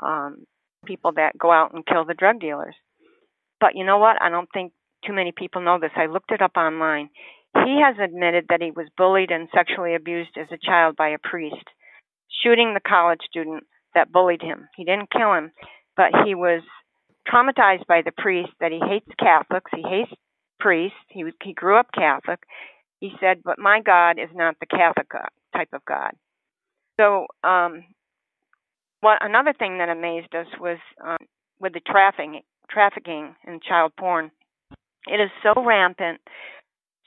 [0.00, 0.44] um,
[0.84, 2.74] people that go out and kill the drug dealers.
[3.60, 4.20] But you know what?
[4.20, 4.72] I don't think
[5.06, 5.92] too many people know this.
[5.96, 7.10] I looked it up online.
[7.54, 11.18] He has admitted that he was bullied and sexually abused as a child by a
[11.18, 11.64] priest,
[12.42, 13.64] shooting the college student
[13.94, 14.68] that bullied him.
[14.76, 15.52] He didn't kill him,
[15.96, 16.62] but he was
[17.28, 20.12] traumatized by the priest that he hates Catholics, he hates
[20.62, 20.96] priests.
[21.08, 22.40] He he grew up Catholic.
[23.00, 25.08] He said, "But my God is not the Catholic
[25.54, 26.12] type of God."
[26.98, 27.84] So um,
[29.02, 31.18] what another thing that amazed us was um,
[31.60, 34.30] with the trafficking, trafficking in child porn.
[35.06, 36.20] It is so rampant.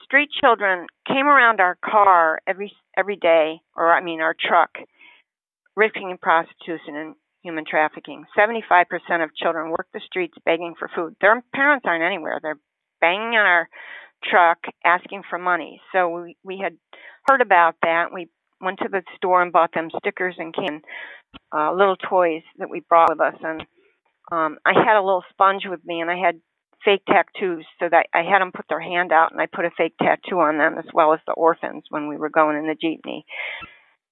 [0.04, 4.70] Street children came around our car every every day, or I mean our truck,
[5.74, 8.24] risking prostitution and human trafficking.
[8.38, 8.86] 75%
[9.22, 11.16] of children work the streets begging for food.
[11.20, 12.38] Their parents aren't anywhere.
[12.42, 12.58] They're
[13.00, 13.68] banging on our
[14.22, 15.80] truck asking for money.
[15.92, 16.76] So we, we had
[17.28, 18.12] heard about that.
[18.12, 18.28] We
[18.60, 20.80] went to the store and bought them stickers and can
[21.56, 23.34] uh, little toys that we brought with us.
[23.42, 23.62] And
[24.32, 26.40] um, I had a little sponge with me, and I had
[26.84, 29.70] fake tattoos so that I had them put their hand out, and I put a
[29.76, 32.74] fake tattoo on them as well as the orphans when we were going in the
[32.74, 33.22] jeepney.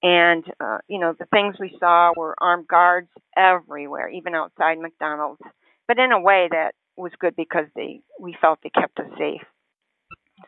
[0.02, 5.40] And uh, you know, the things we saw were armed guards everywhere, even outside McDonald's.
[5.88, 9.42] But in a way that was good because they we felt they kept us safe.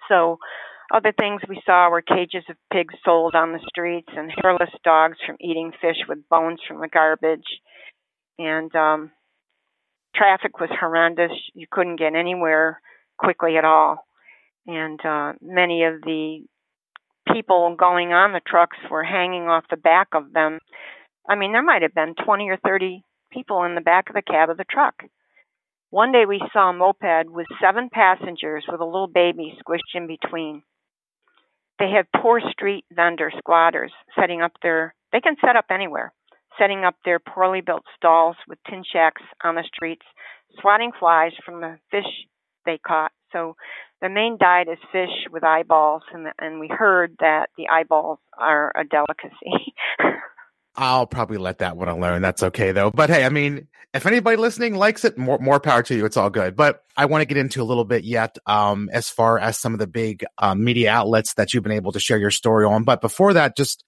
[0.09, 0.39] So
[0.95, 5.19] other things we saw were cages of pigs sold on the streets and hairless dogs
[5.27, 7.61] from eating fish with bones from the garbage.
[8.39, 9.11] And um
[10.15, 11.33] traffic was horrendous.
[11.55, 12.81] You couldn't get anywhere
[13.19, 14.07] quickly at all.
[14.67, 16.45] And uh many of the
[17.33, 20.61] people going on the trucks were hanging off the back of them.
[21.29, 24.23] I mean, there might have been 20 or 30 people in the back of the
[24.23, 24.95] cab of the truck.
[25.91, 30.07] One day we saw a moped with seven passengers with a little baby squished in
[30.07, 30.63] between.
[31.79, 36.13] They have poor street vendor squatters setting up their, they can set up anywhere,
[36.59, 40.07] setting up their poorly built stalls with tin shacks on the streets,
[40.61, 42.27] swatting flies from the fish
[42.65, 43.13] they caught.
[43.33, 43.57] So
[44.01, 48.73] the main diet is fish with eyeballs, and, and we heard that the eyeballs are
[48.79, 49.75] a delicacy.
[50.77, 52.23] I'll probably let that one alone.
[52.23, 52.91] That's okay though.
[52.91, 56.05] But hey, I mean, if anybody listening likes it, more more power to you.
[56.05, 56.55] It's all good.
[56.55, 59.73] But I want to get into a little bit yet, um, as far as some
[59.73, 62.85] of the big um, media outlets that you've been able to share your story on.
[62.85, 63.85] But before that, just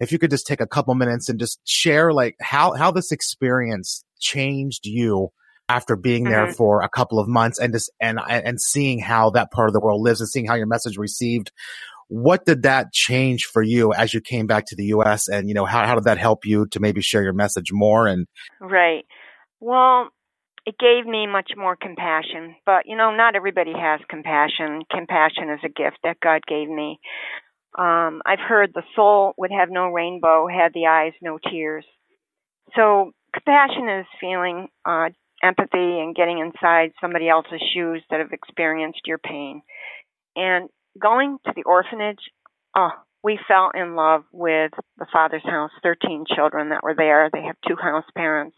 [0.00, 3.12] if you could just take a couple minutes and just share like how how this
[3.12, 5.28] experience changed you
[5.68, 6.54] after being there mm-hmm.
[6.54, 9.80] for a couple of months and just and and seeing how that part of the
[9.80, 11.52] world lives and seeing how your message received
[12.10, 15.54] what did that change for you as you came back to the US and you
[15.54, 18.26] know how how did that help you to maybe share your message more and
[18.60, 19.04] Right.
[19.60, 20.08] Well,
[20.66, 24.82] it gave me much more compassion, but you know not everybody has compassion.
[24.90, 26.98] Compassion is a gift that God gave me.
[27.78, 31.84] Um I've heard the soul would have no rainbow had the eyes no tears.
[32.74, 35.10] So compassion is feeling uh
[35.44, 39.62] empathy and getting inside somebody else's shoes that have experienced your pain.
[40.34, 42.20] And going to the orphanage,
[42.76, 42.90] oh,
[43.22, 47.28] we fell in love with the father's house, 13 children that were there.
[47.32, 48.56] They have two house parents.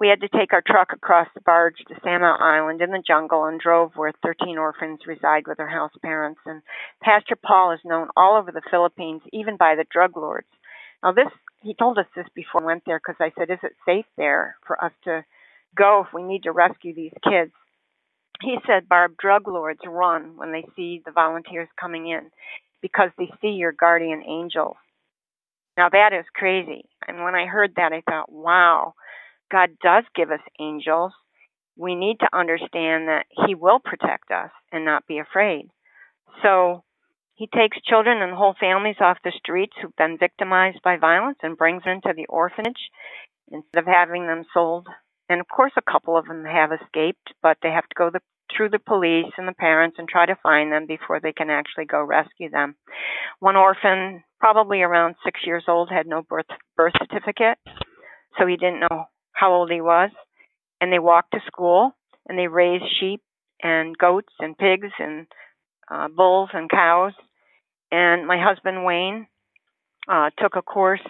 [0.00, 3.44] We had to take our truck across the barge to Samal Island in the jungle
[3.44, 6.40] and drove where 13 orphans reside with their house parents.
[6.44, 6.62] And
[7.00, 10.48] Pastor Paul is known all over the Philippines, even by the drug lords.
[11.02, 11.30] Now, this,
[11.62, 14.56] he told us this before we went there because I said, Is it safe there
[14.66, 15.24] for us to
[15.76, 17.52] go if we need to rescue these kids?
[18.42, 22.30] He said, Barb, drug lords run when they see the volunteers coming in
[22.82, 24.76] because they see your guardian angel.
[25.76, 26.84] Now that is crazy.
[27.06, 28.94] And when I heard that, I thought, wow,
[29.50, 31.12] God does give us angels.
[31.76, 35.68] We need to understand that He will protect us and not be afraid.
[36.42, 36.84] So
[37.34, 41.56] He takes children and whole families off the streets who've been victimized by violence and
[41.56, 42.90] brings them to the orphanage
[43.50, 44.86] instead of having them sold
[45.28, 48.20] and of course, a couple of them have escaped, but they have to go the,
[48.54, 51.86] through the police and the parents and try to find them before they can actually
[51.86, 52.76] go rescue them.
[53.40, 57.58] One orphan, probably around six years old, had no birth birth certificate,
[58.38, 60.10] so he didn't know how old he was.
[60.80, 61.92] And they walked to school
[62.28, 63.22] and they raised sheep
[63.62, 65.26] and goats and pigs and
[65.90, 67.12] uh, bulls and cows.
[67.90, 69.26] And my husband Wayne
[70.08, 71.06] uh, took a course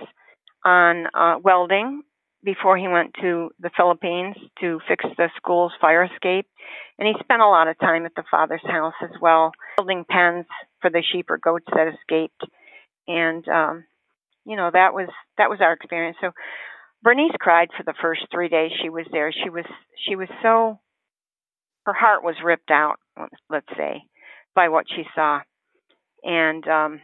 [0.64, 2.02] on uh, welding
[2.44, 6.46] before he went to the Philippines to fix the school's fire escape.
[6.98, 10.46] And he spent a lot of time at the father's house as well, building pens
[10.80, 12.42] for the sheep or goats that escaped.
[13.08, 13.84] And um,
[14.44, 16.16] you know, that was that was our experience.
[16.20, 16.30] So
[17.02, 19.32] Bernice cried for the first three days she was there.
[19.32, 19.64] She was
[20.06, 20.78] she was so
[21.86, 22.96] her heart was ripped out,
[23.50, 24.02] let's say,
[24.54, 25.40] by what she saw.
[26.22, 27.00] And um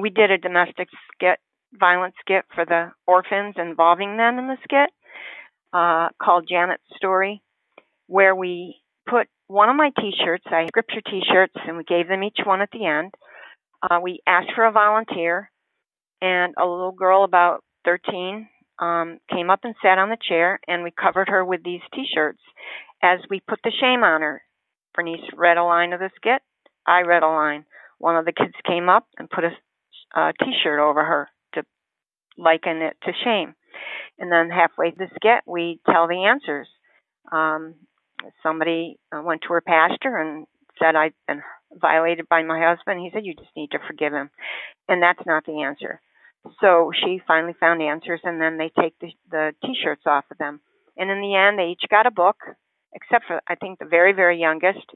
[0.00, 1.38] we did a domestic skit
[1.72, 4.90] violent skit for the orphans involving them in the skit
[5.72, 7.42] uh, called Janet's Story,
[8.06, 8.76] where we
[9.08, 12.70] put one of my T-shirts, I scripture T-shirts, and we gave them each one at
[12.72, 13.12] the end.
[13.82, 15.50] Uh, we asked for a volunteer,
[16.20, 20.82] and a little girl about 13 um, came up and sat on the chair, and
[20.82, 22.40] we covered her with these T-shirts
[23.02, 24.42] as we put the shame on her.
[24.94, 26.42] Bernice read a line of the skit.
[26.86, 27.64] I read a line.
[27.98, 29.50] One of the kids came up and put a
[30.16, 31.28] a T-shirt over her
[32.38, 33.54] liken it to shame.
[34.18, 36.68] And then halfway through the skit, we tell the answers.
[37.30, 37.74] Um,
[38.42, 40.46] somebody uh, went to her pastor and
[40.78, 41.42] said, I've been
[41.74, 43.00] violated by my husband.
[43.00, 44.30] He said, You just need to forgive him.
[44.88, 46.00] And that's not the answer.
[46.60, 50.60] So she finally found answers, and then they take the, the T-shirts off of them.
[50.96, 52.36] And in the end, they each got a book,
[52.94, 54.86] except for I think the very very youngest,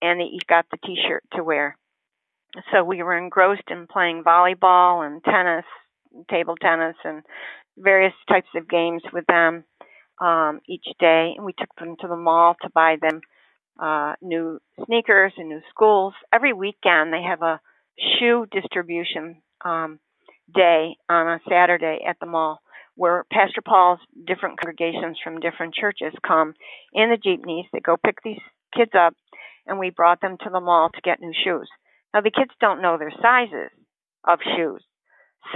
[0.00, 1.76] and they each got the T-shirt to wear.
[2.72, 5.64] So we were engrossed in playing volleyball and tennis,
[6.30, 7.22] table tennis, and
[7.76, 9.64] various types of games with them
[10.20, 11.34] um, each day.
[11.36, 13.20] And we took them to the mall to buy them
[13.80, 16.14] uh, new sneakers and new schools.
[16.32, 17.60] Every weekend they have a
[18.18, 19.98] shoe distribution um,
[20.54, 22.60] day on a Saturday at the mall
[22.96, 26.54] where Pastor Paul's different congregations from different churches come
[26.92, 27.66] in the jeepneys.
[27.72, 28.38] They go pick these
[28.76, 29.14] kids up,
[29.66, 31.68] and we brought them to the mall to get new shoes.
[32.12, 33.70] Now, the kids don't know their sizes
[34.24, 34.82] of shoes.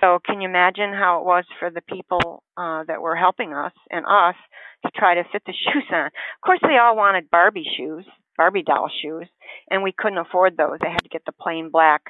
[0.01, 3.73] So, can you imagine how it was for the people uh, that were helping us
[3.91, 4.35] and us
[4.85, 6.07] to try to fit the shoes on?
[6.07, 8.05] Of course, they all wanted Barbie shoes,
[8.37, 9.27] Barbie doll shoes,
[9.71, 10.79] and we couldn't afford those.
[10.81, 12.03] They had to get the plain black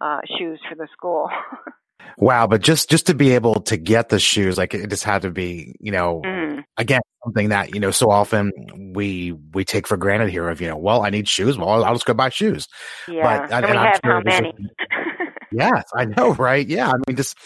[0.00, 1.28] uh, shoes for the school.
[2.18, 5.22] wow, but just just to be able to get the shoes, like it just had
[5.22, 6.64] to be, you know, mm.
[6.76, 8.52] again something that you know so often
[8.94, 10.48] we we take for granted here.
[10.48, 11.58] Of you know, well, I need shoes.
[11.58, 12.66] Well, I'll just go buy shoes.
[13.08, 14.52] Yeah, but, and, and we have sure how many?
[15.52, 16.66] yes, I know, right?
[16.66, 17.36] Yeah, I mean, just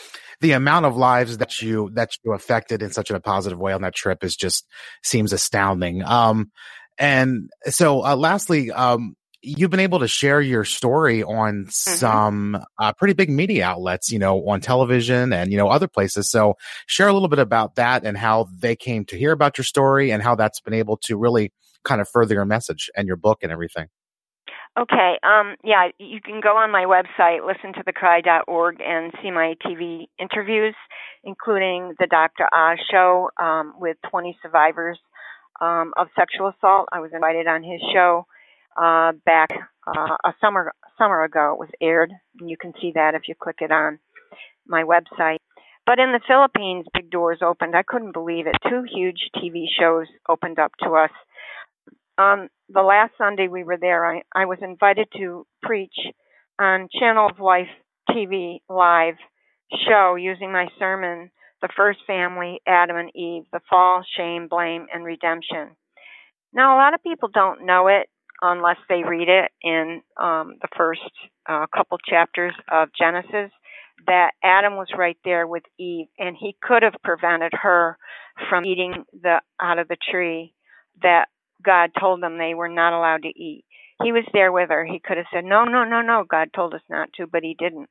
[0.40, 3.82] the amount of lives that you that you affected in such a positive way on
[3.82, 4.66] that trip is just
[5.02, 6.02] seems astounding.
[6.02, 6.50] Um,
[6.98, 11.68] and so, uh, lastly, um, you've been able to share your story on mm-hmm.
[11.68, 16.30] some uh, pretty big media outlets, you know, on television and you know other places.
[16.30, 16.54] So,
[16.86, 20.10] share a little bit about that and how they came to hear about your story
[20.10, 21.52] and how that's been able to really
[21.84, 23.88] kind of further your message and your book and everything.
[24.78, 25.18] Okay.
[25.22, 30.06] Um, yeah, you can go on my website, listen to thecry.org, and see my TV
[30.18, 30.74] interviews,
[31.24, 32.48] including the Dr.
[32.52, 34.98] Oz show um, with 20 survivors
[35.60, 36.88] um, of sexual assault.
[36.90, 38.26] I was invited on his show
[38.80, 39.50] uh, back
[39.86, 41.52] uh, a summer summer ago.
[41.52, 42.10] It was aired,
[42.40, 43.98] and you can see that if you click it on
[44.66, 45.38] my website.
[45.84, 47.74] But in the Philippines, big doors opened.
[47.74, 48.54] I couldn't believe it.
[48.68, 51.10] Two huge TV shows opened up to us
[52.18, 55.94] um, the last Sunday we were there, I, I was invited to preach
[56.60, 57.68] on Channel of Life
[58.10, 59.14] TV live
[59.88, 61.30] show using my sermon,
[61.62, 65.76] The First Family, Adam and Eve, The Fall, Shame, Blame, and Redemption.
[66.52, 68.08] Now, a lot of people don't know it
[68.42, 71.00] unless they read it in um, the first
[71.48, 73.50] uh, couple chapters of Genesis
[74.06, 77.96] that Adam was right there with Eve and he could have prevented her
[78.50, 80.54] from eating the out of the tree
[81.02, 81.26] that
[81.64, 83.64] God told them they were not allowed to eat.
[84.02, 84.84] He was there with her.
[84.84, 87.54] He could have said, No, no, no, no, God told us not to, but he
[87.58, 87.88] didn't.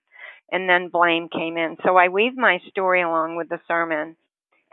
[0.52, 1.78] And then blame came in.
[1.86, 4.18] So I weaved my story along with the sermon.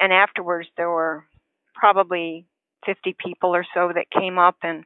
[0.00, 1.24] And afterwards, there were
[1.74, 2.46] probably
[2.86, 4.84] 50 people or so that came up and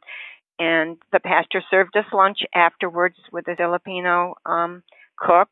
[0.59, 4.83] and the pastor served us lunch afterwards with a Filipino um,
[5.19, 5.49] cook,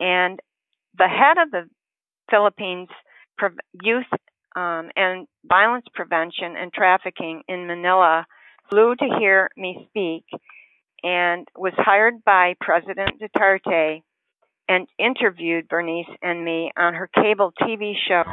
[0.00, 0.40] and
[0.96, 1.68] the head of the
[2.30, 2.88] Philippines
[3.82, 4.06] Youth
[4.56, 8.26] um, and Violence Prevention and Trafficking in Manila
[8.70, 10.24] flew to hear me speak
[11.02, 14.02] and was hired by President Duterte
[14.68, 18.24] and interviewed Bernice and me on her cable TV show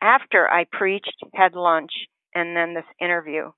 [0.00, 1.90] after I preached, had lunch,
[2.34, 3.50] and then this interview.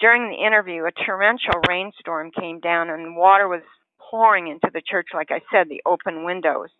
[0.00, 3.62] During the interview, a torrential rainstorm came down and water was
[4.10, 6.70] pouring into the church, like I said, the open windows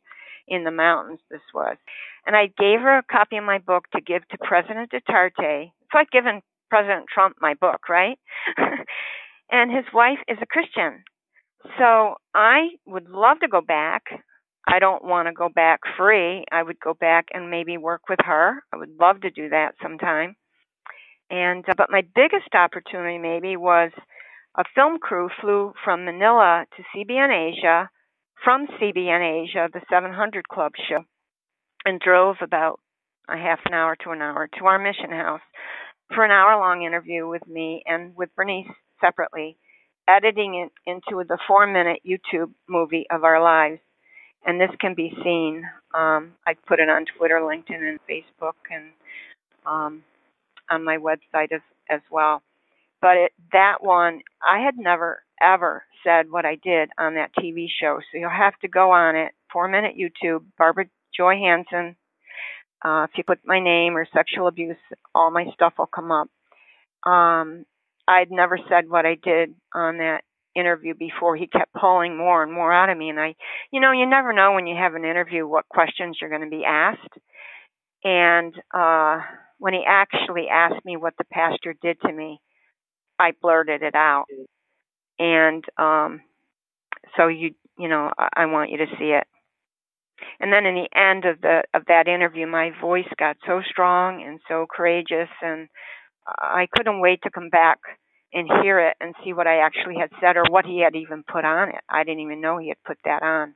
[0.48, 1.76] in the mountains this was.
[2.26, 5.72] And I gave her a copy of my book to give to President Duterte.
[5.80, 8.18] It's like giving President Trump my book, right?
[9.50, 11.04] and his wife is a Christian.
[11.78, 14.04] So I would love to go back.
[14.68, 16.44] I don't want to go back free.
[16.52, 18.62] I would go back and maybe work with her.
[18.72, 20.36] I would love to do that sometime.
[21.30, 23.90] And uh, but my biggest opportunity maybe was
[24.56, 27.88] a film crew flew from Manila to CBN Asia
[28.44, 31.04] from CBN Asia, the 700 Club show,
[31.84, 32.80] and drove about
[33.28, 35.40] a half an hour to an hour to our mission house
[36.14, 38.66] for an hour long interview with me and with Bernice
[39.00, 39.56] separately,
[40.08, 43.80] editing it into the four minute YouTube movie of our lives.
[44.46, 45.64] And this can be seen.
[45.94, 48.86] Um, I put it on Twitter, LinkedIn, and Facebook, and
[49.66, 50.02] um,
[50.70, 51.60] on my website as,
[51.90, 52.42] as well.
[53.02, 57.66] But it, that one, I had never ever said what I did on that TV
[57.80, 57.98] show.
[58.00, 60.86] So you'll have to go on it, four minute YouTube, Barbara
[61.16, 61.96] Joy Hanson.
[62.84, 64.76] Uh, if you put my name or sexual abuse,
[65.14, 66.28] all my stuff will come up.
[67.10, 67.64] Um,
[68.08, 70.22] I'd never said what I did on that
[70.56, 71.36] interview before.
[71.36, 73.10] He kept pulling more and more out of me.
[73.10, 73.34] And I,
[73.70, 76.56] you know, you never know when you have an interview what questions you're going to
[76.56, 77.18] be asked.
[78.02, 79.20] And uh,
[79.58, 82.40] when he actually asked me what the pastor did to me,
[83.18, 84.24] I blurted it out
[85.20, 86.22] and um,
[87.18, 89.26] so you you know I, I want you to see it.
[90.40, 94.22] and then in the end of the of that interview, my voice got so strong
[94.22, 95.68] and so courageous, and
[96.26, 97.78] I couldn't wait to come back
[98.32, 101.24] and hear it and see what I actually had said or what he had even
[101.30, 101.82] put on it.
[101.90, 103.54] I didn't even know he had put that on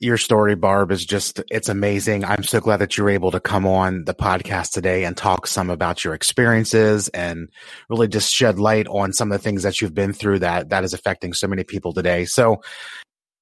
[0.00, 2.24] your story, Barb, is just, it's amazing.
[2.24, 5.46] I'm so glad that you were able to come on the podcast today and talk
[5.46, 7.50] some about your experiences and
[7.90, 10.84] really just shed light on some of the things that you've been through that, that
[10.84, 12.24] is affecting so many people today.
[12.24, 12.62] So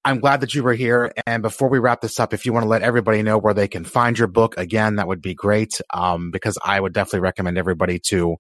[0.05, 1.13] I'm glad that you were here.
[1.27, 3.69] And before we wrap this up, if you want to let everybody know where they
[3.69, 5.81] can find your book again, that would be great.
[5.95, 8.37] Um, because I would definitely recommend everybody to,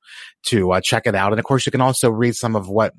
[0.46, 1.32] to uh, check it out.
[1.32, 2.94] And of course, you can also read some of what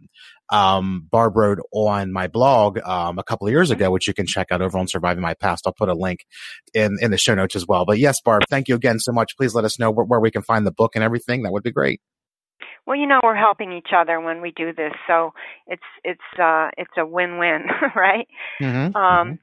[0.51, 4.25] um, Barb wrote on my blog um, a couple of years ago, which you can
[4.25, 5.65] check out over on Surviving My Past.
[5.65, 6.25] I'll put a link
[6.73, 7.85] in in the show notes as well.
[7.85, 9.37] But yes, Barb, thank you again so much.
[9.37, 11.43] Please let us know where, where we can find the book and everything.
[11.43, 12.01] That would be great.
[12.85, 15.33] Well, you know, we're helping each other when we do this, so
[15.67, 18.27] it's it's uh, it's a win-win, right?
[18.61, 18.95] Mm-hmm.
[18.95, 19.33] Um, mm-hmm.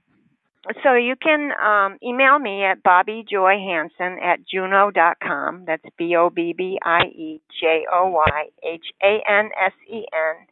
[0.83, 5.65] So you can um, email me at Bobbie Joy Hansen at juno dot com.
[5.65, 10.05] That's B O B B I E J O Y H A N S E
[10.13, 10.47] N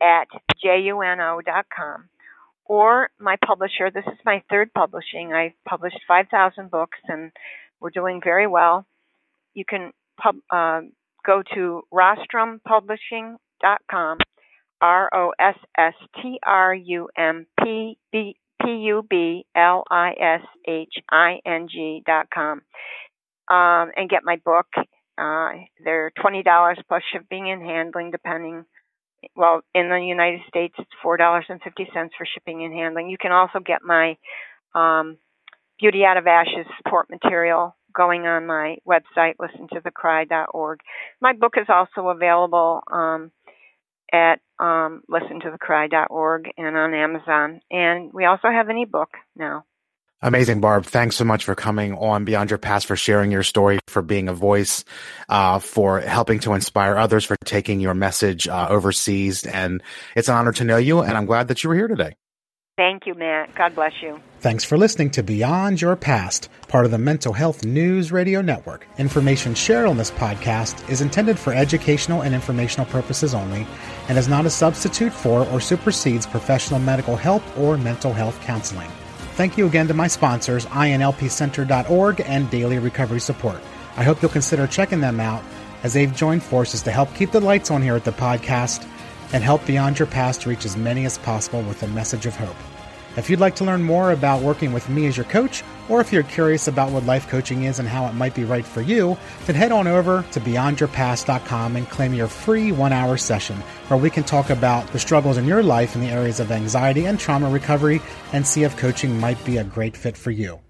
[0.00, 0.28] at
[0.62, 2.08] juno.com.
[2.64, 5.32] Or my publisher, this is my third publishing.
[5.32, 7.30] I've published 5,000 books and
[7.80, 8.86] we're doing very well.
[9.54, 10.82] You can pub, uh,
[11.24, 14.18] go to rostrumpublishing.com,
[14.80, 20.14] R O S S T R U M P B P U B L I
[20.18, 22.62] S H I N G.com,
[23.48, 24.66] um, and get my book.
[25.18, 26.44] Uh, they're $20
[26.88, 28.66] plus shipping and handling, depending
[29.34, 33.10] well, in the United States, it's four dollars and fifty cents for shipping and handling.
[33.10, 34.16] You can also get my
[34.74, 35.18] um,
[35.78, 40.80] Beauty Out of Ashes support material going on my website, listentothecry.org.
[41.20, 43.32] My book is also available um,
[44.12, 47.60] at um, listentothecry.org and on Amazon.
[47.70, 49.64] And we also have an ebook now.
[50.22, 50.86] Amazing, Barb.
[50.86, 54.28] Thanks so much for coming on Beyond Your Past, for sharing your story, for being
[54.28, 54.84] a voice,
[55.28, 59.44] uh, for helping to inspire others, for taking your message uh, overseas.
[59.44, 59.82] And
[60.14, 62.14] it's an honor to know you, and I'm glad that you were here today.
[62.78, 63.54] Thank you, Matt.
[63.54, 64.20] God bless you.
[64.40, 68.86] Thanks for listening to Beyond Your Past, part of the Mental Health News Radio Network.
[68.98, 73.66] Information shared on this podcast is intended for educational and informational purposes only
[74.08, 78.90] and is not a substitute for or supersedes professional medical help or mental health counseling.
[79.36, 83.60] Thank you again to my sponsors, INLPCenter.org and Daily Recovery Support.
[83.98, 85.44] I hope you'll consider checking them out
[85.82, 88.88] as they've joined forces to help keep the lights on here at the podcast
[89.34, 92.56] and help Beyond Your Past reach as many as possible with a message of hope.
[93.16, 96.12] If you'd like to learn more about working with me as your coach, or if
[96.12, 99.16] you're curious about what life coaching is and how it might be right for you,
[99.46, 103.56] then head on over to beyondyourpast.com and claim your free one hour session
[103.88, 107.06] where we can talk about the struggles in your life in the areas of anxiety
[107.06, 108.02] and trauma recovery
[108.32, 110.60] and see if coaching might be a great fit for you.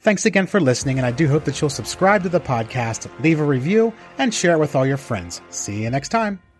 [0.00, 3.38] Thanks again for listening, and I do hope that you'll subscribe to the podcast, leave
[3.38, 5.40] a review, and share it with all your friends.
[5.50, 6.51] See you next time.